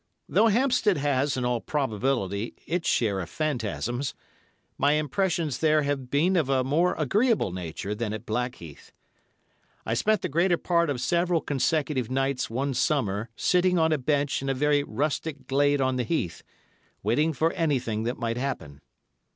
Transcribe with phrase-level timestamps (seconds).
[0.27, 4.15] Though Hampstead has, in all probability, its share of phantasms,
[4.75, 8.91] my impressions there have been of a more agreeable nature than at Blackheath.
[9.85, 14.41] I spent the greater part of several consecutive nights one summer sitting on a bench
[14.41, 16.41] in a very rustic glade on the heath,
[17.03, 18.81] waiting for anything that might happen.